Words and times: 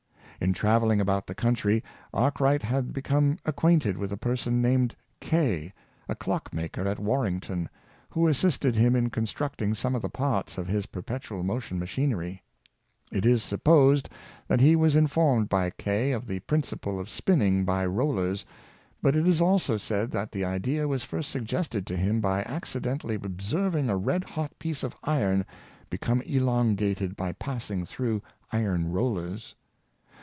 In 0.43 0.53
traveling 0.53 0.99
about 0.99 1.27
the 1.27 1.35
country, 1.35 1.83
Arkwright 2.15 2.63
had 2.63 2.93
be 2.93 3.03
come 3.03 3.37
acquainted 3.45 3.95
with 3.95 4.11
a 4.11 4.17
person 4.17 4.59
named 4.59 4.95
Kay, 5.19 5.71
a 6.09 6.15
clock 6.15 6.51
maker 6.51 6.87
at 6.87 6.97
Warrington, 6.97 7.69
who 8.09 8.27
assisted 8.27 8.73
him 8.75 8.95
in 8.95 9.11
constructing 9.11 9.75
some 9.75 9.93
of 9.93 10.01
the 10.01 10.09
parts 10.09 10.57
of 10.57 10.65
his 10.65 10.87
perpetual 10.87 11.43
motion 11.43 11.79
machiner}^ 11.79 12.39
It 13.11 13.23
is 13.23 13.43
supposed 13.43 14.09
that 14.47 14.59
he 14.59 14.75
was 14.75 14.95
informed 14.95 15.47
by 15.47 15.69
Kay 15.69 16.11
of 16.11 16.25
the 16.25 16.39
principle 16.39 16.99
of 16.99 17.07
spinning 17.07 17.63
by 17.63 17.85
rollers, 17.85 18.43
but 18.99 19.15
it 19.15 19.27
is 19.27 19.41
also 19.41 19.77
said 19.77 20.09
that 20.09 20.31
the 20.31 20.43
idea 20.43 20.87
was 20.87 21.03
first 21.03 21.29
suggested 21.29 21.85
to 21.85 21.95
him 21.95 22.19
by 22.19 22.41
accidentally 22.45 23.13
ob 23.13 23.39
serving 23.43 23.91
a 23.91 23.95
red 23.95 24.23
hot 24.23 24.57
piece 24.57 24.81
of 24.81 24.95
iron 25.03 25.45
become 25.91 26.19
elongated 26.23 27.15
by 27.15 27.31
passing 27.33 27.81
between 27.81 28.23
iron 28.51 28.91
rollers. 28.91 29.53